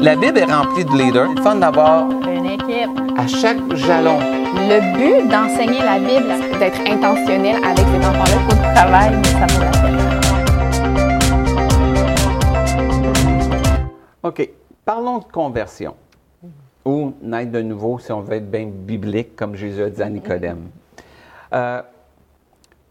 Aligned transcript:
La 0.00 0.14
Bible 0.16 0.38
est 0.38 0.44
remplie 0.44 0.84
de 0.84 0.90
leaders. 0.92 1.28
C'est 1.36 1.42
fun 1.42 1.56
d'avoir 1.56 2.08
Une 2.10 2.46
équipe. 2.46 2.90
à 3.16 3.26
chaque 3.26 3.74
jalon. 3.74 4.18
Le 4.20 4.80
but 4.96 5.28
d'enseigner 5.28 5.80
la 5.80 5.98
Bible, 5.98 6.32
c'est 6.40 6.58
d'être 6.58 6.80
intentionnel 6.88 7.56
avec 7.64 7.84
ces 7.86 8.06
enfants-là. 8.06 8.38
Du 8.48 8.74
travail, 8.74 9.16
mais 9.16 9.24
ça 9.28 9.46
vaut 9.46 9.64
la 9.64 9.70
peine. 9.70 9.98
OK. 14.22 14.50
Parlons 14.84 15.18
de 15.18 15.24
conversion. 15.24 15.94
Ou 16.84 17.12
naître 17.20 17.52
de 17.52 17.60
nouveau, 17.62 17.98
si 17.98 18.12
on 18.12 18.20
veut 18.20 18.34
être 18.36 18.50
bien 18.50 18.66
biblique, 18.66 19.36
comme 19.36 19.54
Jésus 19.56 19.82
a 19.82 19.90
dit 19.90 20.02
à 20.02 20.08
Nicodème. 20.08 20.68
Euh, 21.52 21.82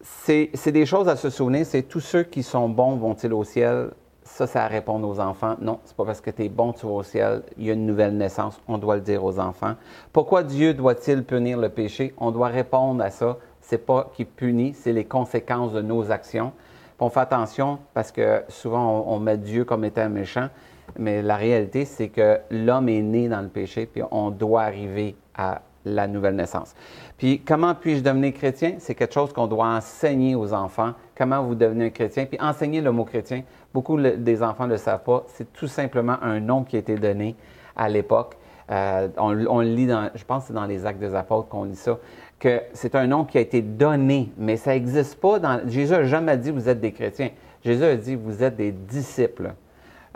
c'est 0.01 0.49
c'est 0.53 0.71
des 0.71 0.85
choses 0.85 1.07
à 1.07 1.15
se 1.15 1.29
souvenir. 1.29 1.65
C'est 1.65 1.83
tous 1.83 1.99
ceux 1.99 2.23
qui 2.23 2.43
sont 2.43 2.69
bons 2.69 2.95
vont-ils 2.97 3.33
au 3.33 3.43
ciel? 3.43 3.89
Ça, 4.27 4.45
à 4.65 4.67
répondre 4.67 5.07
aux 5.07 5.19
enfants. 5.19 5.55
Non, 5.61 5.79
c'est 5.85 5.95
pas 5.95 6.05
parce 6.05 6.21
que 6.21 6.29
tu 6.29 6.43
es 6.43 6.49
bon, 6.49 6.73
tu 6.73 6.85
vas 6.85 6.91
au 6.91 7.03
ciel. 7.03 7.43
Il 7.57 7.65
y 7.65 7.69
a 7.69 7.73
une 7.73 7.85
nouvelle 7.85 8.15
naissance. 8.15 8.59
On 8.67 8.77
doit 8.77 8.95
le 8.95 9.01
dire 9.01 9.23
aux 9.23 9.39
enfants. 9.39 9.75
Pourquoi 10.11 10.43
Dieu 10.43 10.73
doit-il 10.73 11.23
punir 11.23 11.57
le 11.57 11.69
péché? 11.69 12.13
On 12.17 12.31
doit 12.31 12.49
répondre 12.49 13.03
à 13.03 13.09
ça. 13.09 13.37
C'est 13.61 13.85
pas 13.85 14.11
qu'il 14.13 14.27
punit, 14.27 14.73
c'est 14.73 14.93
les 14.93 15.05
conséquences 15.05 15.73
de 15.73 15.81
nos 15.81 16.11
actions. 16.11 16.51
On 16.99 17.09
fait 17.09 17.19
attention 17.19 17.79
parce 17.93 18.11
que 18.11 18.43
souvent 18.47 19.05
on 19.07 19.19
met 19.19 19.37
Dieu 19.37 19.65
comme 19.65 19.83
étant 19.85 20.09
méchant, 20.09 20.49
mais 20.97 21.21
la 21.21 21.35
réalité 21.35 21.85
c'est 21.85 22.09
que 22.09 22.39
l'homme 22.49 22.89
est 22.89 23.01
né 23.01 23.29
dans 23.29 23.41
le 23.41 23.49
péché, 23.49 23.85
puis 23.85 24.01
on 24.09 24.31
doit 24.31 24.63
arriver 24.63 25.15
à 25.35 25.61
la 25.95 26.07
nouvelle 26.07 26.35
naissance. 26.35 26.75
Puis 27.17 27.41
comment 27.41 27.75
puis-je 27.75 28.01
devenir 28.01 28.33
chrétien? 28.33 28.75
C'est 28.79 28.95
quelque 28.95 29.13
chose 29.13 29.33
qu'on 29.33 29.47
doit 29.47 29.67
enseigner 29.67 30.35
aux 30.35 30.53
enfants. 30.53 30.93
Comment 31.15 31.43
vous 31.43 31.55
devenez 31.55 31.85
un 31.85 31.89
chrétien? 31.89 32.25
Puis 32.25 32.39
enseigner 32.39 32.81
le 32.81 32.91
mot 32.91 33.05
chrétien. 33.05 33.43
Beaucoup 33.73 33.99
des 33.99 34.43
enfants 34.43 34.65
ne 34.65 34.71
le 34.71 34.77
savent 34.77 35.03
pas. 35.03 35.23
C'est 35.27 35.51
tout 35.53 35.67
simplement 35.67 36.17
un 36.21 36.39
nom 36.39 36.63
qui 36.63 36.75
a 36.75 36.79
été 36.79 36.95
donné 36.95 37.35
à 37.75 37.89
l'époque. 37.89 38.37
Euh, 38.69 39.07
on, 39.17 39.45
on 39.47 39.61
le 39.61 39.67
lit 39.67 39.87
dans, 39.87 40.09
je 40.13 40.23
pense 40.25 40.43
que 40.43 40.47
c'est 40.47 40.53
dans 40.53 40.65
les 40.65 40.85
Actes 40.85 40.99
des 40.99 41.15
Apôtres 41.15 41.47
qu'on 41.47 41.63
lit 41.63 41.75
ça, 41.75 41.97
que 42.37 42.61
c'est 42.73 42.95
un 42.95 43.07
nom 43.07 43.23
qui 43.23 43.37
a 43.37 43.41
été 43.41 43.61
donné, 43.61 44.31
mais 44.37 44.57
ça 44.57 44.71
n'existe 44.71 45.19
pas 45.21 45.39
dans. 45.39 45.61
Jésus 45.67 45.93
n'a 45.93 46.03
jamais 46.03 46.37
dit 46.37 46.51
vous 46.51 46.67
êtes 46.67 46.81
des 46.81 46.91
chrétiens. 46.91 47.29
Jésus 47.63 47.83
a 47.83 47.95
dit 47.95 48.15
vous 48.15 48.43
êtes 48.43 48.57
des 48.57 48.71
disciples. 48.71 49.53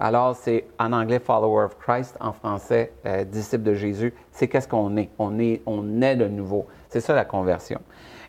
Alors, 0.04 0.36
c'est 0.36 0.66
en 0.80 0.94
anglais 0.94 1.20
follower 1.20 1.66
of 1.66 1.78
Christ, 1.78 2.18
en 2.20 2.34
français 2.34 2.92
euh, 3.06 3.24
disciple 3.24 3.62
de 3.62 3.76
Jésus. 3.76 4.16
C'est 4.32 4.48
qu'est-ce 4.48 4.68
qu'on 4.68 4.98
est? 4.98 5.12
On 5.20 5.38
est, 5.38 5.62
on 5.68 6.02
est 6.02 6.16
de 6.16 6.28
nouveau. 6.28 6.66
C'est 6.90 7.02
ça 7.02 7.14
la 7.14 7.24
conversion. 7.24 7.80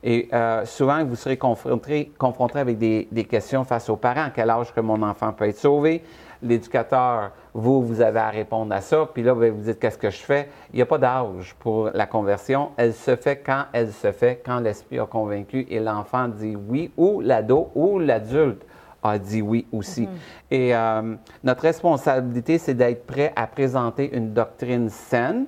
Et 0.04 0.28
euh, 0.34 0.66
souvent, 0.66 1.02
vous 1.02 1.16
serez 1.16 1.38
confronté, 1.38 2.12
confronté 2.18 2.58
avec 2.58 2.76
des, 2.76 3.06
questions 3.24 3.64
face 3.64 3.88
aux 3.88 3.96
parents. 3.96 4.24
À 4.24 4.30
quel 4.30 4.50
âge 4.50 4.74
que 4.74 4.80
mon 4.80 5.02
enfant 5.02 5.32
peut 5.32 5.48
être 5.48 5.56
sauvé? 5.56 6.02
L'éducateur, 6.42 7.30
vous, 7.54 7.82
vous 7.82 8.02
avez 8.02 8.20
à 8.20 8.28
répondre 8.28 8.74
à 8.74 8.82
ça. 8.82 9.08
Puis 9.14 9.22
là, 9.22 9.34
ben, 9.34 9.50
vous 9.50 9.62
dites 9.62 9.78
qu'est-ce 9.78 9.96
que 9.96 10.10
je 10.10 10.20
fais? 10.20 10.50
Il 10.74 10.76
n'y 10.76 10.82
a 10.82 10.86
pas 10.86 10.98
d'âge 10.98 11.56
pour 11.58 11.88
la 11.94 12.04
conversion. 12.04 12.72
Elle 12.76 12.92
se 12.92 13.16
fait 13.16 13.38
quand 13.38 13.64
elle 13.72 13.92
se 13.92 14.12
fait, 14.12 14.42
quand 14.44 14.60
l'esprit 14.60 14.98
a 14.98 15.06
convaincu 15.06 15.66
et 15.70 15.80
l'enfant 15.80 16.28
dit 16.28 16.54
oui, 16.54 16.90
ou 16.98 17.22
l'ado 17.22 17.70
ou 17.74 17.98
l'adulte 17.98 18.62
a 19.02 19.18
dit 19.18 19.42
oui 19.42 19.66
aussi. 19.72 20.08
Et 20.50 20.74
euh, 20.74 21.14
notre 21.42 21.62
responsabilité, 21.62 22.58
c'est 22.58 22.74
d'être 22.74 23.06
prêt 23.06 23.32
à 23.36 23.46
présenter 23.46 24.14
une 24.16 24.32
doctrine 24.32 24.88
saine 24.88 25.46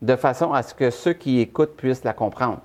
de 0.00 0.16
façon 0.16 0.52
à 0.52 0.62
ce 0.62 0.74
que 0.74 0.90
ceux 0.90 1.12
qui 1.12 1.40
écoutent 1.40 1.76
puissent 1.76 2.04
la 2.04 2.12
comprendre. 2.12 2.60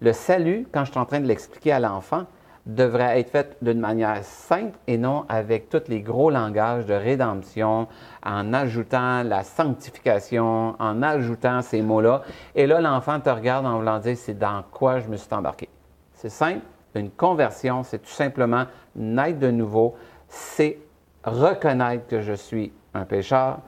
Le 0.00 0.12
salut, 0.12 0.66
quand 0.72 0.84
je 0.84 0.92
suis 0.92 1.00
en 1.00 1.04
train 1.04 1.20
de 1.20 1.26
l'expliquer 1.26 1.72
à 1.72 1.80
l'enfant, 1.80 2.24
devrait 2.66 3.20
être 3.20 3.30
fait 3.30 3.56
d'une 3.62 3.80
manière 3.80 4.22
simple 4.22 4.78
et 4.86 4.98
non 4.98 5.24
avec 5.28 5.68
tous 5.68 5.88
les 5.88 6.00
gros 6.00 6.30
langages 6.30 6.86
de 6.86 6.94
rédemption, 6.94 7.88
en 8.24 8.52
ajoutant 8.52 9.22
la 9.22 9.42
sanctification, 9.44 10.76
en 10.78 11.02
ajoutant 11.02 11.62
ces 11.62 11.82
mots-là. 11.82 12.22
Et 12.54 12.66
là, 12.66 12.80
l'enfant 12.80 13.18
te 13.20 13.30
regarde 13.30 13.66
en 13.66 13.78
voulant 13.78 13.98
dire, 13.98 14.16
c'est 14.16 14.38
dans 14.38 14.62
quoi 14.70 15.00
je 15.00 15.08
me 15.08 15.16
suis 15.16 15.32
embarqué. 15.32 15.68
C'est 16.14 16.28
simple. 16.28 16.60
Une 16.94 17.10
conversion, 17.10 17.82
c'est 17.82 17.98
tout 17.98 18.10
simplement 18.10 18.64
naître 18.96 19.38
de 19.38 19.50
nouveau. 19.50 19.94
C'est 20.28 20.78
reconnaître 21.24 22.06
que 22.06 22.20
je 22.20 22.32
suis 22.32 22.72
un 22.94 23.04
pécheur. 23.04 23.58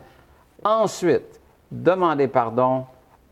Ensuite, 0.64 1.40
demander 1.70 2.28
pardon 2.28 2.84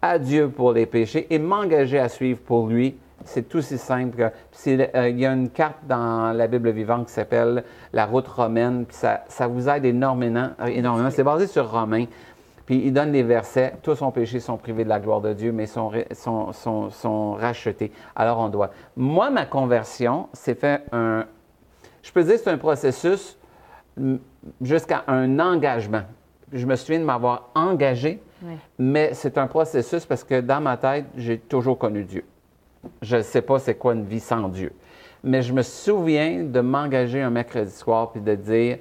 à 0.03 0.19
Dieu 0.19 0.49
pour 0.49 0.73
les 0.73 0.87
péchés 0.87 1.27
et 1.31 1.39
m'engager 1.39 1.99
à 1.99 2.09
suivre 2.09 2.41
pour 2.41 2.69
lui. 2.69 2.97
C'est 3.25 3.55
aussi 3.55 3.77
simple 3.77 4.31
euh, 4.67 5.09
il 5.11 5.21
y 5.21 5.27
a 5.27 5.33
une 5.33 5.51
carte 5.51 5.77
dans 5.87 6.33
la 6.34 6.47
Bible 6.47 6.71
vivante 6.71 7.07
qui 7.09 7.12
s'appelle 7.12 7.65
La 7.93 8.07
route 8.07 8.27
romaine, 8.27 8.87
puis 8.87 8.97
ça, 8.97 9.25
ça 9.28 9.47
vous 9.47 9.69
aide 9.69 9.84
énormément. 9.84 10.51
euh, 10.61 10.67
énormément. 10.67 11.11
C'est 11.11 11.22
basé 11.22 11.47
sur 11.47 11.71
Romains. 11.71 12.07
Puis 12.71 12.83
il 12.85 12.93
donne 12.93 13.11
les 13.11 13.25
versets. 13.25 13.75
Tous 13.83 13.97
sont 13.97 14.13
péchés, 14.13 14.39
sont 14.39 14.57
privés 14.57 14.85
de 14.85 14.89
la 14.89 15.01
gloire 15.01 15.21
de 15.21 15.33
Dieu, 15.33 15.51
mais 15.51 15.67
sont, 15.67 15.91
sont, 16.13 16.53
sont, 16.53 16.89
sont 16.91 17.33
rachetés. 17.33 17.91
Alors 18.15 18.39
on 18.39 18.49
doit. 18.49 18.71
Moi, 18.97 19.29
ma 19.31 19.45
conversion, 19.45 20.29
c'est 20.33 20.55
fait 20.55 20.85
un. 20.93 21.25
Je 22.01 22.13
peux 22.13 22.23
dire 22.23 22.35
que 22.35 22.43
c'est 22.43 22.51
un 22.51 22.59
processus 22.59 23.37
jusqu'à 24.63 25.03
un 25.09 25.41
engagement. 25.41 26.03
Je 26.53 26.65
me 26.65 26.77
souviens 26.77 27.01
de 27.01 27.05
m'avoir 27.05 27.51
engagé, 27.57 28.23
Oui. 28.45 28.53
mais 28.79 29.15
c'est 29.15 29.37
un 29.37 29.49
processus 29.49 30.07
parce 30.07 30.23
que 30.23 30.41
dans 30.41 30.61
ma 30.61 30.77
tête, 30.77 31.07
j'ai 31.17 31.39
toujours 31.41 31.77
connu 31.77 32.05
Dieu. 32.05 32.25
Je 33.03 33.17
ne 33.17 33.23
sais 33.23 33.43
pas 33.43 33.59
c'est 33.59 33.75
quoi 33.75 33.95
une 33.95 34.05
vie 34.05 34.21
sans 34.21 34.49
Dieu. 34.49 34.73
Mais 35.25 35.43
je 35.43 35.53
me 35.53 35.63
souviens 35.63 36.45
de 36.45 36.61
m'engager 36.61 37.21
un 37.21 37.31
mercredi 37.31 37.73
soir 37.73 38.13
puis 38.13 38.21
de 38.21 38.37
dire 38.37 38.79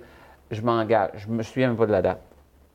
je 0.52 0.62
m'engage. 0.62 1.10
Je 1.16 1.28
me 1.28 1.42
souviens 1.42 1.70
même 1.70 1.78
pas 1.78 1.88
de 1.88 1.92
la 1.92 2.04
date. 2.04 2.22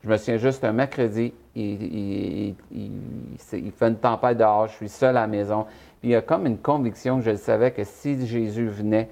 Je 0.05 0.09
me 0.11 0.17
souviens 0.17 0.37
juste 0.37 0.63
un 0.63 0.71
mercredi, 0.71 1.33
il, 1.55 2.53
il- 2.71 2.91
fait 3.39 3.87
une 3.87 3.95
tempête 3.95 4.37
dehors, 4.37 4.67
je 4.67 4.73
suis 4.73 4.89
seul 4.89 5.17
à 5.17 5.21
la 5.21 5.27
maison. 5.27 5.65
Puis 5.99 6.09
il 6.09 6.11
y 6.11 6.15
a 6.15 6.21
comme 6.21 6.45
une 6.45 6.59
conviction 6.59 7.17
que 7.17 7.23
je 7.25 7.35
savais 7.35 7.71
que 7.71 7.83
si 7.83 8.23
Jésus 8.27 8.67
venait, 8.67 9.09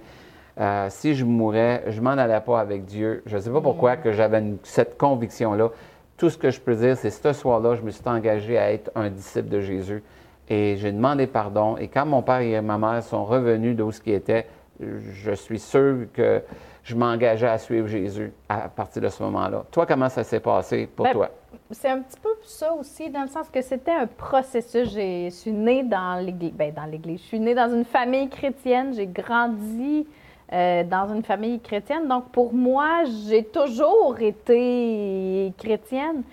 euh, 0.60 0.86
si 0.92 1.16
je 1.16 1.26
mourais, 1.26 1.84
je 1.88 2.00
m'en 2.00 2.12
allais 2.12 2.40
pas 2.42 2.60
avec 2.60 2.86
Dieu. 2.86 3.24
Je 3.26 3.38
ne 3.38 3.42
sais 3.42 3.50
pas 3.50 3.62
pourquoi 3.62 3.96
que 3.98 4.12
j'avais 4.12 4.44
cette 4.62 4.96
conviction-là. 5.00 5.72
Tout 6.16 6.30
ce 6.30 6.38
que 6.38 6.52
je 6.52 6.60
peux 6.62 6.76
dire, 6.76 6.96
c'est 6.96 7.10
ce 7.10 7.34
soir-là, 7.34 7.74
je 7.74 7.82
me 7.82 7.90
suis 7.90 8.08
engagé 8.08 8.60
à 8.60 8.72
être 8.72 8.92
un 8.94 9.10
disciple 9.10 9.50
de 9.50 9.62
Jésus. 9.62 10.04
Et 10.48 10.76
j'ai 10.78 10.92
demandé 10.92 11.26
pardon. 11.26 11.76
Et 11.78 11.88
quand 11.88 12.06
mon 12.06 12.22
père 12.22 12.42
et 12.42 12.62
ma 12.62 12.78
mère 12.78 13.02
sont 13.02 13.26
revenus 13.26 13.76
d'où 13.76 13.92
ce 13.92 14.00
qui 14.00 14.12
était, 14.12 14.46
je 14.80 15.32
suis 15.32 15.58
sûr 15.60 16.06
que 16.14 16.44
je 16.84 16.96
m'engageais 16.96 17.48
à 17.48 17.58
suivre 17.58 17.88
Jésus 17.88 18.34
à 18.50 18.68
partir 18.68 19.02
de 19.02 19.08
ce 19.08 19.24
moment-là. 19.24 19.64
Toi, 19.72 19.86
comment 19.86 20.10
ça 20.10 20.24
s'est 20.24 20.42
passé 20.42 20.88
pour 20.88 21.06
Ben, 21.06 21.14
toi? 21.14 21.30
C'est 21.72 21.90
un 21.90 22.02
petit 22.02 22.20
peu 22.20 22.30
ça 22.44 22.74
aussi, 22.74 23.10
dans 23.10 23.22
le 23.22 23.30
sens 23.30 23.50
que 23.50 23.62
c'était 23.62 23.94
un 23.94 24.08
processus. 24.08 24.94
Je 24.94 25.30
suis 25.30 25.52
née 25.52 25.84
dans 25.84 26.24
l'église. 26.24 26.52
Ben, 26.52 26.74
dans 26.74 26.86
l'église. 26.86 27.22
Je 27.22 27.28
suis 27.28 27.40
née 27.40 27.56
dans 27.56 27.74
une 27.74 27.86
famille 27.86 28.28
chrétienne. 28.30 28.94
J'ai 28.94 29.08
grandi 29.08 30.06
euh, 30.52 30.84
dans 30.84 31.14
une 31.14 31.24
famille 31.24 31.62
chrétienne. 31.62 32.08
Donc, 32.08 32.30
pour 32.32 32.54
moi, 32.54 33.06
j'ai 33.28 33.46
toujours 33.46 34.18
été 34.20 35.54
chrétienne. 35.58 36.24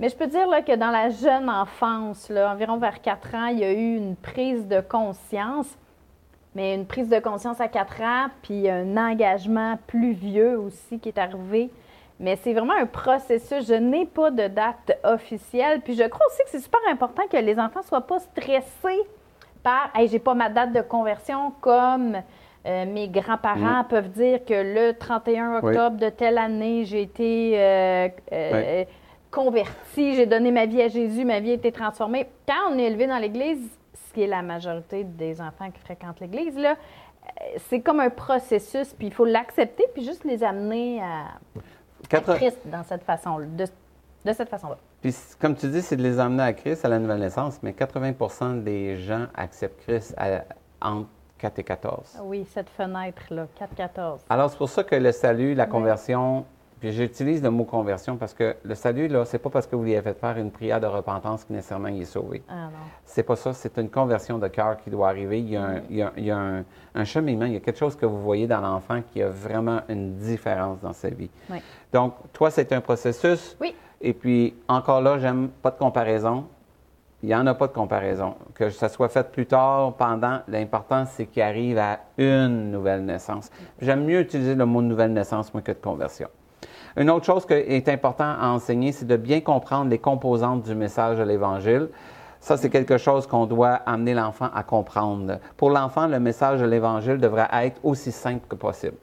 Mais 0.00 0.08
je 0.08 0.16
peux 0.16 0.26
dire 0.26 0.48
là, 0.48 0.62
que 0.62 0.74
dans 0.74 0.90
la 0.90 1.10
jeune 1.10 1.48
enfance, 1.48 2.28
là, 2.28 2.52
environ 2.52 2.76
vers 2.76 3.00
4 3.00 3.34
ans, 3.36 3.46
il 3.46 3.60
y 3.60 3.64
a 3.64 3.72
eu 3.72 3.96
une 3.96 4.16
prise 4.16 4.66
de 4.66 4.80
conscience. 4.80 5.78
Mais 6.54 6.74
une 6.74 6.86
prise 6.86 7.08
de 7.08 7.18
conscience 7.18 7.60
à 7.60 7.68
4 7.68 8.00
ans, 8.02 8.26
puis 8.42 8.68
un 8.68 8.96
engagement 8.96 9.78
plus 9.86 10.12
vieux 10.12 10.58
aussi 10.58 10.98
qui 10.98 11.08
est 11.08 11.18
arrivé. 11.18 11.70
Mais 12.20 12.36
c'est 12.36 12.52
vraiment 12.52 12.74
un 12.74 12.86
processus. 12.86 13.66
Je 13.66 13.74
n'ai 13.74 14.04
pas 14.06 14.30
de 14.30 14.46
date 14.48 14.98
officielle. 15.02 15.80
Puis 15.80 15.94
je 15.94 16.04
crois 16.04 16.26
aussi 16.26 16.42
que 16.44 16.50
c'est 16.50 16.60
super 16.60 16.80
important 16.90 17.22
que 17.30 17.38
les 17.38 17.58
enfants 17.58 17.80
ne 17.80 17.84
soient 17.86 18.06
pas 18.06 18.18
stressés 18.20 19.00
par 19.62 19.90
Hey, 19.94 20.08
j'ai 20.08 20.18
pas 20.18 20.34
ma 20.34 20.48
date 20.50 20.72
de 20.72 20.82
conversion 20.82 21.52
comme 21.60 22.18
euh, 22.66 22.84
mes 22.86 23.08
grands-parents 23.08 23.84
peuvent 23.88 24.10
dire 24.10 24.44
que 24.44 24.54
le 24.54 24.92
31 24.92 25.60
Oui. 25.62 25.70
octobre 25.70 25.96
de 25.96 26.10
telle 26.10 26.38
année, 26.38 26.84
j'ai 26.84 27.02
été 27.02 27.54
euh, 27.56 28.08
euh, 28.32 28.84
converti, 29.30 30.14
j'ai 30.14 30.26
donné 30.26 30.52
ma 30.52 30.66
vie 30.66 30.82
à 30.82 30.88
Jésus, 30.88 31.24
ma 31.24 31.40
vie 31.40 31.50
a 31.50 31.54
été 31.54 31.72
transformée. 31.72 32.28
Quand 32.46 32.72
on 32.72 32.78
est 32.78 32.84
élevé 32.84 33.06
dans 33.08 33.18
l'Église, 33.18 33.68
ce 34.12 34.14
qui 34.14 34.22
est 34.24 34.26
la 34.26 34.42
majorité 34.42 35.04
des 35.04 35.40
enfants 35.40 35.70
qui 35.70 35.80
fréquentent 35.80 36.20
l'Église, 36.20 36.54
là, 36.56 36.76
c'est 37.68 37.80
comme 37.80 37.98
un 38.00 38.10
processus, 38.10 38.92
puis 38.92 39.06
il 39.06 39.12
faut 39.14 39.24
l'accepter, 39.24 39.84
puis 39.94 40.04
juste 40.04 40.24
les 40.24 40.44
amener 40.44 41.00
à 41.02 41.28
tristes 42.34 42.60
dans 42.66 42.82
cette 42.84 43.04
façon, 43.04 43.38
de, 43.38 43.64
de 44.24 44.32
cette 44.34 44.50
façon-là. 44.50 44.76
Puis, 45.00 45.14
comme 45.40 45.56
tu 45.56 45.66
dis, 45.68 45.80
c'est 45.80 45.96
de 45.96 46.02
les 46.02 46.20
emmener 46.20 46.42
à 46.42 46.52
Christ, 46.52 46.84
à 46.84 46.88
la 46.88 46.98
nouvelle 46.98 47.20
naissance, 47.20 47.58
mais 47.62 47.72
80% 47.72 48.62
des 48.62 48.98
gens 48.98 49.26
acceptent 49.34 49.80
Christ 49.82 50.14
à- 50.18 50.44
entre 50.86 51.08
4 51.38 51.58
et 51.58 51.64
14. 51.64 52.18
Oui, 52.24 52.44
cette 52.52 52.68
fenêtre-là, 52.70 53.46
4-14. 53.58 54.18
Alors, 54.28 54.50
c'est 54.50 54.58
pour 54.58 54.68
ça 54.68 54.84
que 54.84 54.94
le 54.94 55.10
salut, 55.10 55.54
la 55.54 55.66
conversion, 55.66 56.44
puis 56.82 56.90
j'utilise 56.90 57.40
le 57.44 57.50
mot 57.50 57.62
conversion 57.62 58.16
parce 58.16 58.34
que 58.34 58.56
le 58.64 58.74
salut, 58.74 59.06
là, 59.06 59.24
c'est 59.24 59.38
pas 59.38 59.50
parce 59.50 59.68
que 59.68 59.76
vous 59.76 59.84
lui 59.84 59.94
avez 59.94 60.02
fait 60.02 60.18
faire 60.18 60.36
une 60.36 60.50
prière 60.50 60.80
de 60.80 60.86
repentance 60.88 61.44
que 61.44 61.52
nécessairement 61.52 61.86
il 61.86 62.02
est 62.02 62.06
sauvé. 62.06 62.42
Ah. 62.48 62.70
C'est 63.04 63.22
pas 63.22 63.36
ça, 63.36 63.52
c'est 63.52 63.78
une 63.78 63.88
conversion 63.88 64.36
de 64.36 64.48
cœur 64.48 64.76
qui 64.78 64.90
doit 64.90 65.08
arriver. 65.10 65.38
Il 65.38 65.50
y 65.50 65.56
a, 65.56 65.62
un, 65.62 65.80
il 65.88 65.96
y 65.98 66.02
a- 66.02 66.12
il 66.16 66.24
y 66.24 66.30
a 66.32 66.36
un- 66.36 66.64
un 66.96 67.04
cheminement, 67.04 67.44
il 67.44 67.52
y 67.52 67.56
a 67.56 67.60
quelque 67.60 67.78
chose 67.78 67.94
que 67.94 68.04
vous 68.04 68.20
voyez 68.20 68.48
dans 68.48 68.60
l'enfant 68.60 69.00
qui 69.12 69.22
a 69.22 69.28
vraiment 69.28 69.82
une 69.88 70.16
différence 70.16 70.80
dans 70.80 70.92
sa 70.92 71.08
vie. 71.10 71.30
Oui. 71.50 71.58
Donc, 71.92 72.14
toi, 72.32 72.50
c'est 72.50 72.72
un 72.72 72.80
processus. 72.80 73.56
Oui. 73.60 73.76
Et 74.00 74.12
puis, 74.12 74.56
encore 74.66 75.02
là, 75.02 75.20
j'aime 75.20 75.50
pas 75.62 75.70
de 75.70 75.78
comparaison. 75.78 76.46
Il 77.22 77.28
n'y 77.28 77.34
en 77.36 77.46
a 77.46 77.54
pas 77.54 77.68
de 77.68 77.72
comparaison. 77.72 78.34
Que 78.56 78.70
ça 78.70 78.88
soit 78.88 79.08
fait 79.08 79.30
plus 79.30 79.46
tard, 79.46 79.92
pendant, 79.94 80.40
l'important, 80.48 81.04
c'est 81.06 81.26
qu'il 81.26 81.42
arrive 81.42 81.78
à 81.78 82.00
une 82.18 82.72
nouvelle 82.72 83.04
naissance. 83.04 83.50
J'aime 83.80 84.04
mieux 84.04 84.18
utiliser 84.18 84.56
le 84.56 84.66
mot 84.66 84.82
nouvelle 84.82 85.12
naissance, 85.12 85.54
moi, 85.54 85.62
que 85.62 85.70
de 85.70 85.76
conversion. 85.76 86.26
Une 86.96 87.10
autre 87.10 87.24
chose 87.24 87.46
qui 87.46 87.54
est 87.54 87.88
important 87.88 88.34
à 88.38 88.48
enseigner, 88.48 88.92
c'est 88.92 89.06
de 89.06 89.16
bien 89.16 89.40
comprendre 89.40 89.90
les 89.90 89.98
composantes 89.98 90.64
du 90.64 90.74
message 90.74 91.18
de 91.18 91.22
l'Évangile. 91.22 91.88
Ça, 92.40 92.56
c'est 92.56 92.70
quelque 92.70 92.98
chose 92.98 93.26
qu'on 93.26 93.46
doit 93.46 93.74
amener 93.86 94.14
l'enfant 94.14 94.48
à 94.52 94.62
comprendre. 94.62 95.38
Pour 95.56 95.70
l'enfant, 95.70 96.06
le 96.06 96.18
message 96.18 96.60
de 96.60 96.66
l'Évangile 96.66 97.18
devrait 97.18 97.48
être 97.52 97.80
aussi 97.84 98.12
simple 98.12 98.46
que 98.48 98.56
possible. 98.56 98.96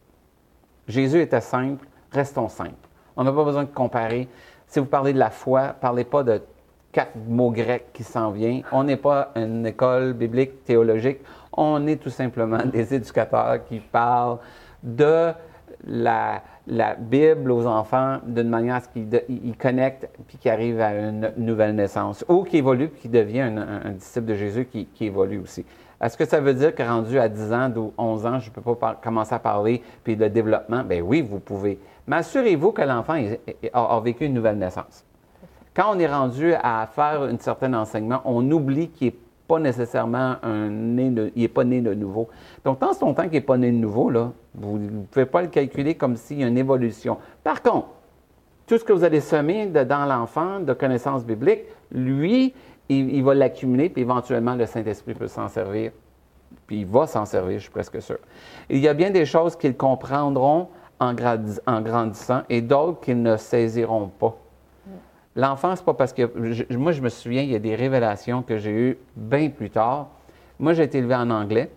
Jésus 0.87 1.21
était 1.21 1.41
simple, 1.41 1.87
restons 2.11 2.49
simples. 2.49 2.73
On 3.15 3.23
n'a 3.23 3.31
pas 3.31 3.43
besoin 3.43 3.63
de 3.63 3.69
comparer. 3.69 4.27
Si 4.67 4.79
vous 4.79 4.85
parlez 4.85 5.13
de 5.13 5.19
la 5.19 5.29
foi, 5.29 5.73
parlez 5.79 6.03
pas 6.03 6.23
de 6.23 6.41
quatre 6.91 7.15
mots 7.15 7.51
grecs 7.51 7.91
qui 7.93 8.03
s'en 8.03 8.31
viennent. 8.31 8.63
On 8.71 8.83
n'est 8.83 8.97
pas 8.97 9.31
une 9.35 9.65
école 9.65 10.13
biblique 10.13 10.63
théologique. 10.65 11.19
On 11.53 11.87
est 11.87 11.97
tout 11.97 12.09
simplement 12.09 12.57
des 12.65 12.93
éducateurs 12.93 13.63
qui 13.65 13.79
parlent 13.79 14.39
de 14.83 15.31
la, 15.85 16.41
la 16.69 16.93
Bible 16.95 17.51
aux 17.51 17.65
enfants 17.65 18.19
d'une 18.25 18.49
manière 18.49 18.75
à 18.75 18.79
ce 18.81 18.89
qu'ils 18.89 19.57
connectent 19.57 20.07
puis 20.27 20.37
qu'ils 20.37 20.51
arrivent 20.51 20.79
à 20.79 20.93
une 20.93 21.33
nouvelle 21.37 21.75
naissance 21.75 22.23
ou 22.29 22.43
qui 22.43 22.57
évolue 22.57 22.89
puis 22.89 23.01
qui 23.01 23.09
devient 23.09 23.41
un, 23.41 23.91
disciple 23.91 24.27
de 24.27 24.35
Jésus 24.35 24.65
qui, 24.65 25.05
évolue 25.05 25.39
aussi. 25.39 25.65
Est-ce 26.01 26.15
que 26.15 26.25
ça 26.25 26.39
veut 26.39 26.53
dire 26.53 26.73
que 26.73 26.83
rendu 26.83 27.19
à 27.19 27.27
10 27.27 27.53
ans 27.53 27.73
ou 27.75 27.91
11 27.97 28.25
ans, 28.25 28.39
je 28.39 28.49
ne 28.49 28.53
peux 28.53 28.75
pas 28.75 28.99
commencer 29.03 29.33
à 29.33 29.39
parler 29.39 29.81
puis 30.03 30.15
de 30.15 30.27
développement? 30.27 30.83
Bien 30.83 31.01
oui, 31.01 31.21
vous 31.21 31.39
pouvez. 31.39 31.79
Mais 32.07 32.17
assurez-vous 32.17 32.71
que 32.71 32.83
l'enfant 32.83 33.21
a, 33.73 33.99
vécu 33.99 34.25
une 34.25 34.33
nouvelle 34.33 34.57
naissance. 34.57 35.03
Quand 35.75 35.93
on 35.93 35.99
est 35.99 36.07
rendu 36.07 36.53
à 36.53 36.87
faire 36.87 37.23
un 37.23 37.37
certain 37.37 37.73
enseignement, 37.73 38.21
on 38.25 38.49
oublie 38.51 38.89
qu'il 38.89 39.07
n'est 39.07 39.15
pas 39.49 39.59
nécessairement 39.59 40.35
un 40.43 40.69
né 40.69 41.09
de, 41.09 41.31
il 41.35 41.41
n'est 41.41 41.47
pas 41.47 41.63
né 41.63 41.81
de 41.81 41.95
nouveau. 41.95 42.29
Donc, 42.63 42.79
tant 42.79 42.93
son 42.93 43.15
temps 43.15 43.23
qu'il 43.23 43.31
n'est 43.31 43.41
pas 43.41 43.57
né 43.57 43.71
de 43.71 43.77
nouveau, 43.77 44.11
là, 44.11 44.31
vous 44.53 44.77
ne 44.77 45.01
pouvez 45.09 45.25
pas 45.25 45.41
le 45.41 45.47
calculer 45.47 45.95
comme 45.95 46.15
s'il 46.15 46.39
y 46.39 46.43
a 46.43 46.47
une 46.47 46.57
évolution. 46.57 47.17
Par 47.43 47.63
contre, 47.63 47.87
tout 48.67 48.77
ce 48.77 48.83
que 48.83 48.93
vous 48.93 49.03
allez 49.03 49.21
semer 49.21 49.65
dans 49.65 50.05
l'enfant 50.05 50.59
de 50.59 50.71
connaissances 50.73 51.25
bibliques, 51.25 51.63
lui, 51.91 52.53
il, 52.89 53.23
va 53.23 53.33
l'accumuler, 53.33 53.89
puis 53.89 54.03
éventuellement, 54.03 54.53
le 54.53 54.67
Saint-Esprit 54.67 55.15
peut 55.15 55.27
s'en 55.27 55.47
servir. 55.47 55.93
Puis 56.67 56.81
il 56.81 56.85
va 56.85 57.07
s'en 57.07 57.25
servir, 57.25 57.57
je 57.57 57.63
suis 57.63 57.71
presque 57.71 57.99
sûr. 58.03 58.19
Il 58.69 58.77
y 58.77 58.87
a 58.87 58.93
bien 58.93 59.09
des 59.09 59.25
choses 59.25 59.55
qu'ils 59.55 59.75
comprendront 59.75 60.67
en, 60.99 61.13
grandissant 61.15 62.43
et 62.49 62.61
d'autres 62.61 62.99
qu'ils 62.99 63.21
ne 63.23 63.35
saisiront 63.35 64.09
pas. 64.09 64.37
L'enfant, 65.39 65.73
c'est 65.73 65.85
pas 65.85 65.93
parce 65.93 66.11
que. 66.11 66.75
moi, 66.75 66.91
je 66.91 67.01
me 67.01 67.07
souviens, 67.07 67.43
il 67.43 67.49
y 67.49 67.55
a 67.55 67.59
des 67.59 67.73
révélations 67.73 68.41
que 68.41 68.57
j'ai 68.57 68.71
eues 68.71 68.97
bien 69.15 69.49
plus 69.49 69.69
tard. 69.69 70.09
Moi, 70.59 70.73
j'ai 70.73 70.83
été 70.83 70.97
élevé 70.97 71.15
en 71.15 71.29
anglais. 71.29 71.71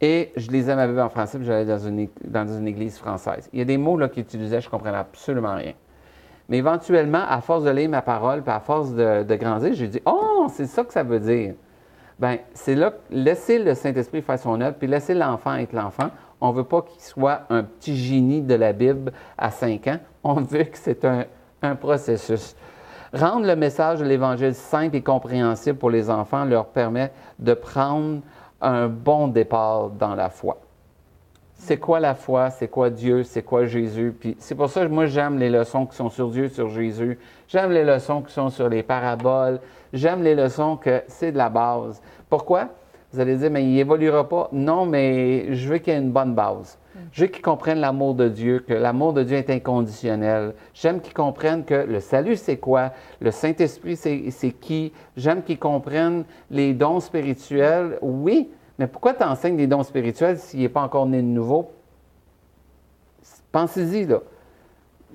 Et 0.00 0.30
je 0.36 0.48
lisais 0.52 0.76
ma 0.76 0.86
Bible 0.86 1.00
en 1.00 1.08
français, 1.08 1.38
puis 1.38 1.46
j'allais 1.48 1.64
dans 1.64 2.46
une, 2.46 2.68
église 2.68 2.96
française. 2.96 3.50
Il 3.52 3.58
y 3.58 3.62
a 3.62 3.64
des 3.64 3.78
mots 3.78 3.98
qu'ils 4.06 4.22
utilisaient, 4.22 4.60
je 4.60 4.68
ne 4.68 4.70
comprenais 4.70 4.96
absolument 4.96 5.56
rien. 5.56 5.72
Mais 6.48 6.58
éventuellement, 6.58 7.24
à 7.28 7.40
force 7.40 7.64
de 7.64 7.70
lire 7.70 7.88
ma 7.88 8.00
parole, 8.00 8.42
puis 8.42 8.52
à 8.52 8.60
force 8.60 8.92
de, 8.92 9.34
grandir, 9.34 9.74
j'ai 9.74 9.88
dit 9.88 10.00
Oh, 10.06 10.46
c'est 10.48 10.66
ça 10.66 10.84
que 10.84 10.92
ça 10.92 11.02
veut 11.02 11.18
dire. 11.18 11.54
Bien, 12.20 12.38
c'est 12.54 12.76
là, 12.76 12.92
laisser 13.10 13.58
le 13.58 13.74
Saint-Esprit 13.74 14.22
faire 14.22 14.38
son 14.38 14.60
œuvre, 14.60 14.76
puis 14.78 14.86
laisser 14.86 15.14
l'enfant 15.14 15.56
être 15.56 15.72
l'enfant. 15.72 16.10
On 16.40 16.52
ne 16.52 16.58
veut 16.58 16.64
pas 16.64 16.82
qu'il 16.82 17.02
soit 17.02 17.40
un 17.50 17.64
petit 17.64 17.96
génie 17.96 18.42
de 18.42 18.54
la 18.54 18.72
Bible 18.72 19.12
à 19.36 19.50
5 19.50 19.84
ans. 19.88 19.98
On 20.22 20.34
veut 20.34 20.62
que 20.62 20.78
c'est 20.78 21.04
un, 21.04 21.24
un 21.62 21.74
processus. 21.76 22.54
Rendre 23.12 23.46
le 23.46 23.56
message 23.56 24.00
de 24.00 24.04
l'Évangile 24.04 24.54
simple 24.54 24.96
et 24.96 25.02
compréhensible 25.02 25.78
pour 25.78 25.90
les 25.90 26.10
enfants 26.10 26.44
leur 26.44 26.66
permet 26.66 27.10
de 27.38 27.54
prendre 27.54 28.20
un 28.60 28.88
bon 28.88 29.28
départ 29.28 29.90
dans 29.90 30.14
la 30.14 30.28
foi. 30.28 30.58
C'est 31.54 31.78
quoi 31.78 31.98
la 32.00 32.14
foi? 32.14 32.50
C'est 32.50 32.68
quoi 32.68 32.88
Dieu? 32.88 33.24
C'est 33.24 33.42
quoi 33.42 33.64
Jésus? 33.64 34.14
Puis 34.18 34.36
c'est 34.38 34.54
pour 34.54 34.70
ça 34.70 34.82
que 34.86 34.90
moi, 34.90 35.06
j'aime 35.06 35.38
les 35.38 35.50
leçons 35.50 35.86
qui 35.86 35.96
sont 35.96 36.08
sur 36.08 36.28
Dieu, 36.28 36.48
sur 36.48 36.68
Jésus. 36.68 37.18
J'aime 37.48 37.72
les 37.72 37.84
leçons 37.84 38.22
qui 38.22 38.32
sont 38.32 38.48
sur 38.48 38.68
les 38.68 38.82
paraboles. 38.82 39.58
J'aime 39.92 40.22
les 40.22 40.34
leçons 40.34 40.76
que 40.76 41.02
c'est 41.08 41.32
de 41.32 41.38
la 41.38 41.48
base. 41.48 42.00
Pourquoi? 42.28 42.68
Vous 43.12 43.20
allez 43.20 43.36
dire, 43.36 43.50
mais 43.50 43.64
il 43.64 43.78
évoluera 43.78 44.28
pas. 44.28 44.48
Non, 44.52 44.86
mais 44.86 45.52
je 45.54 45.68
veux 45.68 45.78
qu'il 45.78 45.94
y 45.94 45.96
ait 45.96 46.00
une 46.00 46.12
bonne 46.12 46.34
base. 46.34 46.78
Je 47.12 47.22
veux 47.22 47.26
qu'ils 47.28 47.42
comprennent 47.42 47.80
l'amour 47.80 48.14
de 48.14 48.28
Dieu, 48.28 48.60
que 48.60 48.74
l'amour 48.74 49.12
de 49.12 49.22
Dieu 49.22 49.36
est 49.36 49.50
inconditionnel. 49.50 50.54
J'aime 50.74 51.00
qu'ils 51.00 51.14
comprennent 51.14 51.64
que 51.64 51.74
le 51.74 52.00
salut, 52.00 52.36
c'est 52.36 52.58
quoi? 52.58 52.92
Le 53.20 53.30
Saint-Esprit, 53.30 53.96
c'est 53.96 54.52
qui? 54.52 54.92
J'aime 55.16 55.42
qu'ils 55.42 55.58
comprennent 55.58 56.24
les 56.50 56.74
dons 56.74 57.00
spirituels. 57.00 57.98
Oui, 58.02 58.50
mais 58.78 58.86
pourquoi 58.86 59.14
tu 59.14 59.24
enseignes 59.24 59.56
des 59.56 59.66
dons 59.66 59.82
spirituels 59.82 60.38
s'il 60.38 60.60
n'est 60.60 60.68
pas 60.68 60.82
encore 60.82 61.06
né 61.06 61.22
de 61.22 61.26
nouveau? 61.26 61.70
Pensez-y, 63.50 64.06
là. 64.06 64.20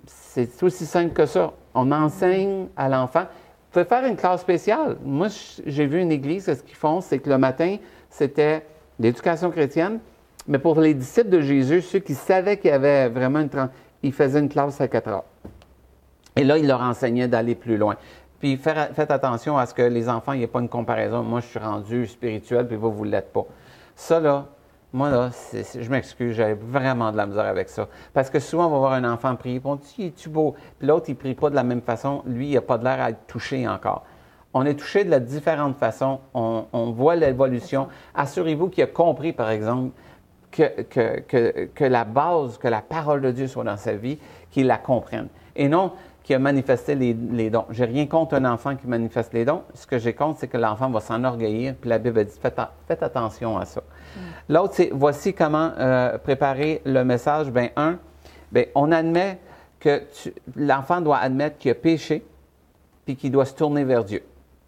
C'est 0.05 0.63
aussi 0.63 0.85
simple 0.85 1.13
que 1.13 1.25
ça. 1.25 1.53
On 1.73 1.91
enseigne 1.91 2.67
à 2.75 2.89
l'enfant. 2.89 3.21
Vous 3.21 3.79
pouvez 3.79 3.85
faire 3.85 4.05
une 4.05 4.15
classe 4.15 4.41
spéciale? 4.41 4.97
Moi, 5.03 5.27
j'ai 5.65 5.85
vu 5.85 6.01
une 6.01 6.11
église, 6.11 6.45
ce 6.45 6.61
qu'ils 6.61 6.75
font, 6.75 7.01
c'est 7.01 7.19
que 7.19 7.29
le 7.29 7.37
matin, 7.37 7.77
c'était 8.09 8.65
l'éducation 8.99 9.49
chrétienne, 9.49 9.99
mais 10.47 10.59
pour 10.59 10.79
les 10.79 10.93
disciples 10.93 11.29
de 11.29 11.41
Jésus, 11.41 11.81
ceux 11.81 11.99
qui 11.99 12.15
savaient 12.15 12.57
qu'il 12.57 12.71
y 12.71 12.73
avait 12.73 13.09
vraiment 13.09 13.39
une... 13.39 13.49
Ils 14.01 14.13
faisaient 14.13 14.39
une 14.39 14.49
classe 14.49 14.81
à 14.81 14.87
4 14.87 15.07
heures. 15.07 15.23
Et 16.35 16.43
là, 16.43 16.57
il 16.57 16.67
leur 16.67 16.81
enseignait 16.81 17.27
d'aller 17.27 17.55
plus 17.55 17.77
loin. 17.77 17.95
Puis 18.39 18.57
faites 18.57 19.11
attention 19.11 19.57
à 19.57 19.65
ce 19.65 19.73
que 19.73 19.83
les 19.83 20.09
enfants, 20.09 20.33
il 20.33 20.39
n'y 20.39 20.43
ait 20.43 20.47
pas 20.47 20.59
une 20.59 20.67
comparaison. 20.67 21.23
Moi, 21.23 21.39
je 21.39 21.45
suis 21.45 21.59
rendu 21.59 22.05
spirituel, 22.07 22.67
puis 22.67 22.75
vous, 22.75 22.91
vous 22.91 23.05
ne 23.05 23.11
l'êtes 23.11 23.31
pas. 23.31 23.45
Ça, 23.95 24.19
là, 24.19 24.47
moi, 24.91 25.09
là, 25.09 25.29
je 25.53 25.89
m'excuse, 25.89 26.35
j'avais 26.35 26.53
vraiment 26.53 27.11
de 27.11 27.17
la 27.17 27.25
misère 27.25 27.45
avec 27.45 27.69
ça. 27.69 27.87
Parce 28.13 28.29
que 28.29 28.39
souvent, 28.39 28.67
on 28.67 28.69
va 28.69 28.77
voir 28.79 28.93
un 28.93 29.05
enfant 29.05 29.35
prier, 29.35 29.59
puis 29.59 29.69
on 29.69 29.75
dit, 29.77 29.95
il 29.97 30.05
est-tu 30.07 30.27
beau? 30.27 30.55
Puis 30.77 30.87
l'autre, 30.87 31.05
il 31.07 31.13
ne 31.13 31.17
prie 31.17 31.35
pas 31.35 31.49
de 31.49 31.55
la 31.55 31.63
même 31.63 31.81
façon. 31.81 32.21
Lui, 32.25 32.49
il 32.49 32.53
n'a 32.55 32.61
pas 32.61 32.77
de 32.77 32.83
l'air 32.83 32.99
à 32.99 33.11
être 33.11 33.25
touché 33.27 33.67
encore. 33.67 34.03
On 34.53 34.65
est 34.65 34.75
touché 34.75 35.03
de 35.03 35.09
la 35.09 35.19
différente 35.19 35.77
façon. 35.77 36.19
On, 36.33 36.65
on 36.73 36.91
voit 36.91 37.15
l'évolution. 37.15 37.87
Assurez-vous 38.13 38.67
qu'il 38.67 38.83
a 38.83 38.87
compris, 38.87 39.33
par 39.33 39.49
exemple, 39.49 39.91
que, 40.53 41.67
que, 41.67 41.83
la 41.83 42.05
base, 42.05 42.57
que 42.57 42.67
la 42.67 42.81
parole 42.81 43.21
de 43.21 43.31
Dieu 43.31 43.47
soit 43.47 43.63
dans 43.63 43.77
sa 43.77 43.93
vie, 43.93 44.19
qu'il 44.51 44.67
la 44.67 44.77
comprenne. 44.77 45.27
Et 45.55 45.67
non 45.67 45.91
qu'il 46.23 46.35
a 46.35 46.39
manifesté 46.39 46.95
les, 46.95 47.13
les 47.13 47.49
dons. 47.49 47.65
J'ai 47.69 47.83
rien 47.83 48.07
contre 48.07 48.35
un 48.35 48.45
enfant 48.45 48.77
qui 48.77 48.87
manifeste 48.87 49.33
les 49.33 49.43
dons. 49.43 49.63
Ce 49.73 49.85
que 49.85 49.97
j'ai 49.97 50.13
contre, 50.13 50.39
c'est 50.39 50.47
que 50.47 50.57
l'enfant 50.57 50.89
va 50.89 51.01
s'enorgueillir. 51.01 51.75
Puis 51.75 51.89
la 51.89 51.97
Bible 51.97 52.23
dit 52.23 52.39
faites, 52.41 52.61
faites 52.87 53.03
attention 53.03 53.57
à 53.57 53.65
ça. 53.65 53.81
Mm. 53.81 54.19
L'autre, 54.53 54.73
c'est 54.75 54.89
voici 54.93 55.33
comment 55.33 55.71
euh, 55.77 56.17
préparer 56.17 56.81
le 56.85 57.03
message. 57.03 57.51
Bien, 57.51 57.69
un, 57.75 57.97
bien, 58.51 58.65
on 58.73 58.91
admet 58.93 59.37
que 59.81 60.03
l'enfant 60.55 61.01
doit 61.01 61.17
admettre 61.17 61.57
qu'il 61.57 61.71
a 61.71 61.75
péché 61.75 62.25
puis 63.05 63.17
qu'il 63.17 63.31
doit 63.31 63.45
se 63.45 63.53
tourner 63.53 63.83
vers 63.83 64.05
Dieu. 64.05 64.23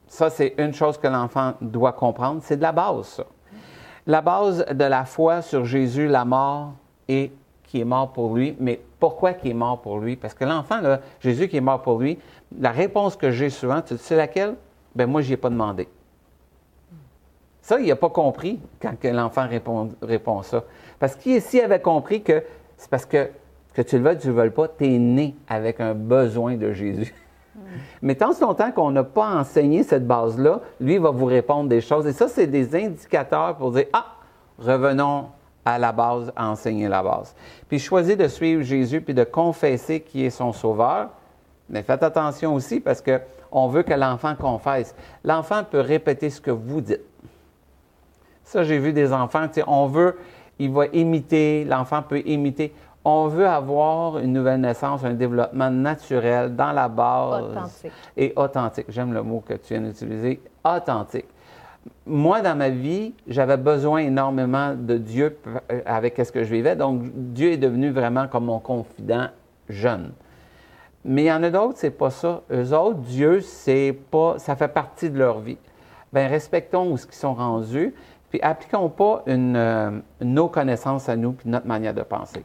Ça, 0.08 0.30
c'est 0.30 0.56
une 0.58 0.74
chose 0.74 0.98
que 0.98 1.08
l'enfant 1.08 1.54
doit 1.62 1.94
comprendre. 1.94 2.42
C'est 2.44 2.58
de 2.58 2.62
la 2.62 2.74
base, 2.74 3.06
ça. 3.06 3.26
La 4.08 4.22
base 4.22 4.66
de 4.66 4.84
la 4.84 5.06
foi 5.06 5.42
sur 5.42 5.66
Jésus, 5.66 6.08
la 6.08 6.26
mort, 6.26 6.74
et 7.08 7.32
qui 7.64 7.82
est 7.82 7.86
mort 7.86 8.14
pour 8.14 8.36
lui. 8.36 8.56
Mais 8.60 8.80
pourquoi 9.00 9.34
qui 9.34 9.50
est 9.50 9.54
mort 9.54 9.82
pour 9.82 10.00
lui? 10.00 10.16
Parce 10.16 10.34
que 10.34 10.46
l'enfant, 10.46 10.82
là, 10.82 11.02
Jésus 11.20 11.48
qui 11.48 11.58
est 11.58 11.62
mort 11.62 11.82
pour 11.82 12.00
lui, 12.00 12.18
la 12.60 12.72
réponse 12.72 13.16
que 13.16 13.32
j'ai 13.32 13.50
souvent, 13.50 13.82
tu 13.82 13.98
sais 13.98 14.16
laquelle? 14.16 14.56
Ben 14.96 15.08
moi, 15.08 15.22
je 15.22 15.28
n'y 15.28 15.34
ai 15.34 15.38
pas 15.38 15.50
demandé. 15.50 15.88
Ça, 17.62 17.80
il 17.80 17.88
n'a 17.88 17.96
pas 17.96 18.10
compris 18.10 18.60
quand 18.80 18.96
l'enfant 19.06 19.48
répond, 19.48 19.90
répond 20.02 20.44
ça. 20.44 20.64
Parce 21.00 21.16
qu'il 21.16 21.42
s'il 21.42 21.62
avait 21.62 21.82
compris 21.82 22.22
que 22.22 22.44
c'est 22.78 22.90
parce 22.90 23.06
que, 23.06 23.30
que 23.74 23.82
tu 23.82 23.98
le 23.98 24.08
veux, 24.08 24.18
tu 24.18 24.28
ne 24.28 24.34
le 24.34 24.44
veux 24.44 24.52
pas, 24.52 24.68
tu 24.68 24.86
es 24.86 24.98
né 25.00 25.36
avec 25.48 25.80
un 25.80 25.96
besoin 25.96 26.56
de 26.56 26.72
Jésus. 26.72 27.14
Mais 28.02 28.16
tant 28.16 28.32
longtemps 28.42 28.72
qu'on 28.72 28.92
n'a 28.92 29.04
pas 29.04 29.28
enseigné 29.36 29.84
cette 29.84 30.06
base-là, 30.06 30.62
lui 30.80 30.98
va 30.98 31.10
vous 31.10 31.26
répondre 31.26 31.70
des 31.70 31.82
choses. 31.82 32.06
Et 32.08 32.14
ça, 32.14 32.28
c'est 32.28 32.48
des 32.48 32.76
indicateurs 32.76 33.56
pour 33.56 33.72
dire 33.72 33.86
Ah, 33.94 34.06
revenons 34.60 35.28
à 35.66 35.80
la 35.80 35.92
base, 35.92 36.32
à 36.36 36.48
enseigner 36.50 36.88
la 36.88 37.02
base. 37.02 37.36
Puis 37.68 37.80
choisir 37.80 38.18
de 38.18 38.28
suivre 38.28 38.62
Jésus 38.62 39.02
puis 39.02 39.14
de 39.14 39.24
confesser 39.24 40.02
qui 40.02 40.26
est 40.26 40.30
son 40.30 40.54
sauveur. 40.54 41.10
Mais 41.70 41.82
faites 41.82 42.04
attention 42.04 42.54
aussi 42.54 42.80
parce 42.80 43.02
qu'on 43.02 43.68
veut 43.68 43.82
que 43.82 43.94
l'enfant 43.94 44.36
confesse. 44.36 44.96
L'enfant 45.24 45.64
peut 45.64 45.80
répéter 45.80 46.30
ce 46.30 46.40
que 46.40 46.52
vous 46.52 46.82
dites. 46.82 47.02
Ça, 48.44 48.64
j'ai 48.64 48.78
vu 48.78 48.94
des 48.94 49.12
enfants, 49.12 49.48
on 49.66 49.88
veut, 49.88 50.20
il 50.60 50.72
va 50.72 50.86
imiter, 50.94 51.66
l'enfant 51.66 52.04
peut 52.04 52.22
imiter 52.28 52.72
on 53.06 53.28
veut 53.28 53.48
avoir 53.48 54.18
une 54.18 54.34
nouvelle 54.34 54.62
naissance, 54.62 55.04
un 55.04 55.14
développement 55.14 55.70
naturel 55.70 56.56
dans 56.56 56.72
la 56.72 56.88
base. 56.88 57.44
Authentique. 57.44 57.92
Et 58.18 58.34
authentique. 58.36 58.86
J'aime 58.90 59.14
le 59.14 59.22
mot 59.22 59.44
que 59.48 59.54
tu 59.54 59.76
viens 59.76 59.82
d'utiliser. 59.82 60.42
Authentique. 60.64 61.28
Moi, 62.08 62.42
dans 62.42 62.58
ma 62.58 62.70
vie, 62.70 63.14
j'avais 63.28 63.58
besoin 63.58 64.00
énormément 64.00 64.74
de 64.74 64.98
Dieu 64.98 65.38
euh, 65.72 65.82
avec 65.86 66.18
ce 66.18 66.32
que 66.32 66.44
je 66.44 66.52
vivais. 66.52 66.76
Donc, 66.76 67.04
Dieu 67.14 67.52
est 67.52 67.58
devenu 67.58 67.92
vraiment 67.92 68.28
comme 68.28 68.46
mon 68.46 68.60
confident 68.60 69.28
jeune. 69.70 70.12
Mais 71.04 71.26
il 71.26 71.28
y 71.28 71.32
en 71.32 71.44
a 71.44 71.52
d'autres, 71.52 71.78
c'est 71.78 71.92
pas 71.92 72.10
ça. 72.10 72.42
Eux 72.52 72.74
autres, 72.74 72.98
Dieu, 73.02 73.42
c'est 73.42 73.96
pas, 74.10 74.40
ça 74.40 74.56
fait 74.56 74.68
partie 74.68 75.12
de 75.12 75.20
leur 75.20 75.42
vie. 75.42 75.60
Bien, 76.12 76.28
respectons 76.28 76.92
où 76.92 76.98
ce 76.98 77.06
qu'ils 77.06 77.14
sont 77.14 77.36
rendus, 77.36 77.94
puis 78.32 78.42
appliquons 78.42 78.90
pas 78.90 79.22
une, 79.28 79.56
euh, 79.56 79.92
nos 80.22 80.48
connaissances 80.48 81.08
à 81.08 81.16
nous, 81.16 81.34
puis 81.34 81.48
notre 81.48 81.68
manière 81.68 81.94
de 81.94 82.02
penser. 82.02 82.44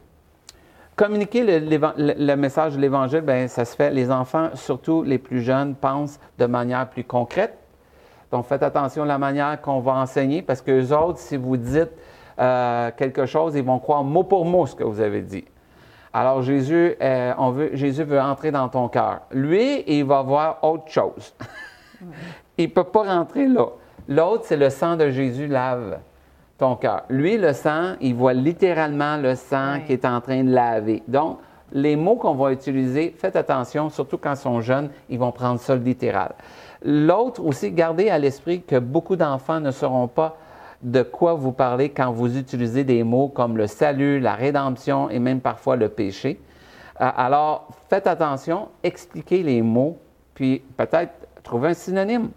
Communiquer 0.95 1.43
le, 1.43 2.35
message 2.35 2.75
de 2.75 2.81
l'Évangile, 2.81 3.21
bien, 3.21 3.47
ça 3.47 3.65
se 3.65 3.75
fait. 3.75 3.89
Les 3.91 4.11
enfants, 4.11 4.49
surtout 4.53 5.03
les 5.03 5.17
plus 5.17 5.41
jeunes, 5.41 5.75
pensent 5.75 6.19
de 6.37 6.45
manière 6.45 6.89
plus 6.89 7.03
concrète. 7.03 7.57
Donc, 8.31 8.45
faites 8.45 8.63
attention 8.63 9.03
à 9.03 9.05
la 9.05 9.17
manière 9.17 9.59
qu'on 9.61 9.79
va 9.79 9.93
enseigner, 9.93 10.41
parce 10.41 10.61
que 10.61 10.71
les 10.71 10.91
autres, 10.91 11.19
si 11.19 11.37
vous 11.37 11.57
dites 11.57 11.91
euh, 12.39 12.91
quelque 12.95 13.25
chose, 13.25 13.55
ils 13.55 13.63
vont 13.63 13.79
croire 13.79 14.03
mot 14.03 14.23
pour 14.23 14.45
mot 14.45 14.65
ce 14.65 14.75
que 14.75 14.83
vous 14.83 15.01
avez 15.01 15.21
dit. 15.21 15.45
Alors 16.13 16.41
Jésus, 16.41 16.95
euh, 17.01 17.33
on 17.37 17.51
veut, 17.51 17.69
Jésus 17.73 18.03
veut 18.03 18.19
entrer 18.19 18.51
dans 18.51 18.67
ton 18.67 18.89
cœur. 18.89 19.21
Lui, 19.31 19.83
il 19.87 20.03
va 20.03 20.21
voir 20.21 20.59
autre 20.63 20.89
chose. 20.89 21.33
il 22.57 22.65
ne 22.65 22.71
peut 22.71 22.83
pas 22.83 23.03
rentrer 23.03 23.47
là. 23.47 23.67
L'autre, 24.09 24.43
c'est 24.45 24.57
le 24.57 24.69
sang 24.69 24.97
de 24.97 25.09
Jésus 25.09 25.47
lave 25.47 25.99
ton 26.61 26.75
cœur. 26.75 27.05
Lui, 27.09 27.37
le 27.37 27.53
sang, 27.53 27.95
il 28.01 28.13
voit 28.13 28.33
littéralement 28.33 29.17
le 29.17 29.33
sang 29.33 29.79
qui 29.87 29.93
est 29.93 30.05
en 30.05 30.21
train 30.21 30.43
de 30.43 30.51
laver. 30.51 31.01
Donc, 31.07 31.39
les 31.71 31.95
mots 31.95 32.17
qu'on 32.17 32.35
va 32.35 32.51
utiliser, 32.51 33.15
faites 33.17 33.35
attention, 33.35 33.89
surtout 33.89 34.19
quand 34.19 34.33
ils 34.33 34.37
sont 34.37 34.61
jeunes, 34.61 34.91
ils 35.09 35.17
vont 35.17 35.31
prendre 35.31 35.59
ça 35.59 35.75
littéral. 35.75 36.35
L'autre 36.83 37.43
aussi, 37.43 37.71
gardez 37.71 38.11
à 38.11 38.19
l'esprit 38.19 38.61
que 38.61 38.77
beaucoup 38.77 39.15
d'enfants 39.15 39.59
ne 39.59 39.71
seront 39.71 40.07
pas 40.07 40.37
de 40.83 41.01
quoi 41.01 41.33
vous 41.33 41.51
parlez 41.51 41.89
quand 41.89 42.11
vous 42.11 42.37
utilisez 42.37 42.83
des 42.83 43.03
mots 43.03 43.29
comme 43.29 43.57
le 43.57 43.65
salut, 43.65 44.19
la 44.19 44.35
rédemption 44.35 45.09
et 45.09 45.17
même 45.17 45.41
parfois 45.41 45.75
le 45.75 45.89
péché. 45.89 46.39
Euh, 46.99 47.09
alors, 47.17 47.69
faites 47.89 48.05
attention, 48.05 48.67
expliquez 48.83 49.41
les 49.41 49.63
mots, 49.63 49.97
puis 50.35 50.61
peut-être 50.77 51.13
trouvez 51.41 51.69
un 51.69 51.73
synonyme. 51.73 52.29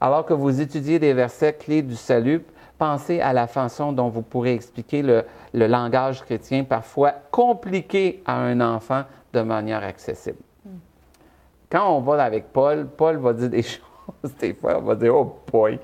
Alors 0.00 0.24
que 0.24 0.34
vous 0.34 0.60
étudiez 0.60 1.00
des 1.00 1.14
versets 1.14 1.54
clés 1.54 1.82
du 1.82 1.96
salut, 1.96 2.44
pensez 2.82 3.20
à 3.20 3.32
la 3.32 3.46
façon 3.46 3.92
dont 3.92 4.08
vous 4.08 4.22
pourrez 4.22 4.54
expliquer 4.54 5.02
le, 5.02 5.24
langage 5.54 6.20
chrétien, 6.22 6.64
parfois 6.64 7.12
compliqué 7.30 8.24
à 8.26 8.40
un 8.40 8.60
enfant 8.60 9.04
de 9.32 9.40
manière 9.40 9.84
accessible. 9.84 10.40
Quand 11.70 11.96
on 11.96 12.00
va 12.00 12.24
avec 12.24 12.52
Paul, 12.52 12.88
Paul 12.88 13.18
va 13.18 13.34
dire 13.34 13.50
des 13.50 13.62
choses, 13.62 14.34
des 14.40 14.52
fois, 14.52 14.78
on 14.78 14.82
va 14.82 14.96
dire, 14.96 15.14
oh 15.14 15.36
boy, 15.52 15.78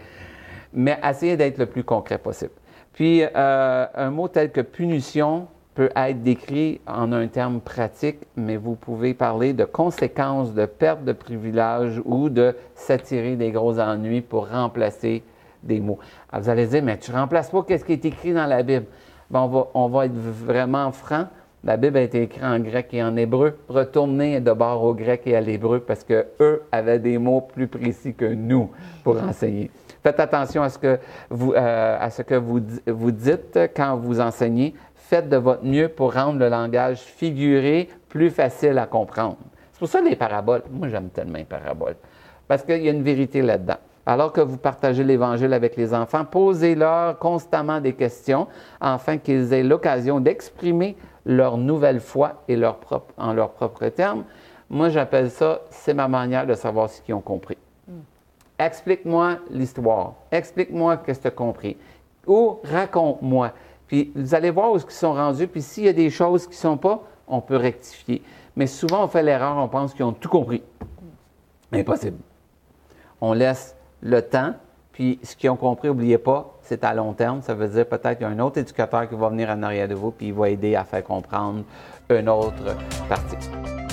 mais 0.73 0.99
essayez 1.09 1.37
d'être 1.37 1.59
le 1.59 1.67
plus 1.67 1.85
concret 1.85 2.19
possible. 2.19 2.51
Puis, 2.93 3.23
euh, 3.23 3.87
un 3.95 4.11
mot 4.11 4.27
tel 4.27 4.51
que 4.51 4.61
punition 4.61 5.47
peut 5.77 5.91
être 5.95 6.25
décrit 6.25 6.81
en 6.85 7.13
un 7.13 7.29
terme 7.29 7.61
pratique, 7.61 8.19
mais 8.35 8.57
vous 8.57 8.75
pouvez 8.75 9.15
parler 9.15 9.53
de 9.53 9.65
conséquences, 9.65 10.53
de 10.53 10.67
perte 10.67 11.05
de 11.05 11.13
privilèges 11.13 12.03
ou 12.05 12.29
de 12.29 12.57
s'attirer 12.75 13.37
des 13.37 13.53
gros 13.53 13.79
ennuis 13.79 14.21
pour 14.21 14.49
remplacer 14.49 15.23
des 15.63 15.81
mots. 15.81 15.99
Vous 16.33 16.49
allez 16.49 16.67
dire, 16.67 16.83
mais 16.83 16.99
tu 16.99 17.13
remplaces 17.13 17.51
pas 17.51 17.63
qu'est-ce 17.63 17.85
qui 17.85 17.93
est 17.93 18.05
écrit 18.05 18.33
dans 18.33 18.47
la 18.47 18.63
Bible. 18.63 18.87
on, 19.33 19.89
va, 19.89 20.07
être 20.07 20.15
vraiment 20.15 20.91
franc. 20.93 21.27
La 21.65 21.77
Bible 21.77 21.97
a 21.97 22.03
été 22.03 22.23
écrite 22.23 22.43
en 22.43 22.61
grec 22.61 22.89
et 22.93 23.03
en 23.03 23.17
hébreu. 23.17 23.59
Retournez 23.69 24.41
de 24.41 24.53
bord 24.53 24.83
au 24.85 24.95
grec 24.95 25.23
et 25.27 25.37
à 25.37 25.41
l'hébreu 25.41 25.81
parce 25.81 26.05
que 26.05 26.27
eux 26.41 26.63
avaient 26.71 27.01
des 27.01 27.19
mots 27.19 27.41
plus 27.41 27.67
précis 27.67 28.15
que 28.15 28.27
nous 28.27 28.71
pour 29.03 29.21
enseigner. 29.23 29.71
Faites 30.03 30.21
attention 30.21 30.63
à 30.63 30.69
ce 30.69 30.79
que 30.79 30.99
vous, 31.29 31.53
euh, 31.55 32.09
vous 32.87 33.11
dites 33.11 33.59
quand 33.77 33.97
vous 33.97 34.21
enseignez. 34.21 34.75
Faites 34.95 35.29
de 35.29 35.37
votre 35.37 35.65
mieux 35.65 35.89
pour 35.89 36.15
rendre 36.15 36.39
le 36.39 36.49
langage 36.49 36.99
figuré 36.99 37.89
plus 38.09 38.31
facile 38.31 38.79
à 38.79 38.87
comprendre. 38.87 39.39
C'est 39.73 39.79
pour 39.79 39.89
ça 39.89 40.01
les 40.01 40.17
paraboles. 40.17 40.63
Moi, 40.71 40.89
j'aime 40.89 41.09
tellement 41.09 41.39
les 41.39 41.45
paraboles. 41.45 41.97
Parce 42.47 42.63
qu'il 42.63 42.83
y 42.83 42.89
a 42.89 42.93
une 42.93 43.03
vérité 43.03 43.43
là-dedans. 43.43 43.79
Alors 44.09 44.33
que 44.33 44.41
vous 44.41 44.57
partagez 44.57 45.05
l'Évangile 45.05 45.53
avec 45.53 45.77
les 45.77 45.93
enfants, 45.93 46.25
posez-leur 46.25 47.19
constamment 47.19 47.79
des 47.79 47.93
questions 47.93 48.47
afin 48.81 49.19
qu'ils 49.19 49.53
aient 49.53 49.63
l'occasion 49.63 50.19
d'exprimer 50.19 50.97
leur 51.27 51.59
nouvelle 51.59 52.01
foi 52.01 52.43
et 52.49 52.57
leur 52.57 52.79
propre, 52.79 53.13
en 53.19 53.35
leurs 53.35 53.51
propres 53.51 53.87
termes. 53.89 54.25
Moi, 54.71 54.89
j'appelle 54.89 55.31
ça, 55.31 55.61
c'est 55.69 55.93
ma 55.93 56.09
manière 56.09 56.47
de 56.47 56.55
savoir 56.55 56.89
ce 56.89 57.03
qu'ils 57.03 57.15
ont 57.15 57.21
compris. 57.21 57.59
Explique-moi 58.59 59.41
l'histoire. 59.51 60.15
Explique-moi 60.31 61.01
ce 61.03 61.13
que 61.13 61.21
tu 61.21 61.27
as 61.27 61.31
compris. 61.31 61.77
Ou 62.27 62.61
raconte-moi. 62.65 63.53
Puis 63.89 64.11
vous 64.15 64.35
allez 64.35 64.49
voir 64.49 64.73
où 64.73 64.79
ils 64.79 64.91
sont 64.91 65.13
rendus. 65.13 65.49
Puis 65.49 65.61
s'il 65.61 65.85
y 65.85 65.89
a 65.89 65.93
des 65.93 66.09
choses 66.09 66.47
qui 66.47 66.53
ne 66.53 66.57
sont 66.57 66.79
pas, 66.79 67.03
on 67.27 67.43
peut 67.43 67.57
rectifier. 67.57 68.23
Mais 68.57 68.67
souvent, 68.67 69.05
on 69.05 69.09
fait 69.09 69.23
l'erreur, 69.23 69.59
on 69.59 69.69
pense 69.69 69.93
qu'ils 69.93 70.07
ont 70.07 70.15
tout 70.15 70.31
compris. 70.31 70.63
Impossible. 71.73 72.17
On 73.21 73.35
laisse 73.35 73.75
le 74.03 74.23
temps. 74.23 74.55
Puis 74.93 75.21
ce 75.23 75.37
qu'ils 75.37 75.51
ont 75.51 75.57
compris, 75.57 75.89
n'oubliez 75.89 76.19
pas, 76.19 76.59
c'est 76.63 76.83
à 76.85 76.93
long 76.93 77.13
terme. 77.13 77.41
Ça 77.43 77.55
veut 77.55 77.69
dire 77.69 77.87
peut-être 77.87 78.19
qu'il 78.19 78.27
y 78.27 78.31
a 78.31 78.33
un 78.33 78.39
autre 78.41 78.59
éducateur 78.59 79.09
qui 79.09 79.15
va 79.15 79.29
venir 79.29 79.49
en 79.51 79.63
arrière 79.63 79.89
de 79.89 79.95
vous, 79.95 80.11
puis 80.11 80.29
il 80.29 80.35
va 80.35 80.51
aider 80.51 80.75
à 80.75 80.85
faire 80.85 81.05
comprendre 81.05 81.63
une 82.11 82.29
autre 82.29 82.77
partie. 83.09 83.88